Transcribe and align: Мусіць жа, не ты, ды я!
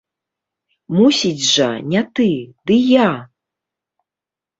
Мусіць 0.99 1.45
жа, 1.55 1.67
не 1.91 2.01
ты, 2.19 2.29
ды 2.71 2.79
я! 3.05 3.11